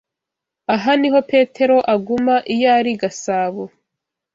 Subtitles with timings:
[0.75, 3.63] Aha niho Petero aguma iyo ari i Gasabo.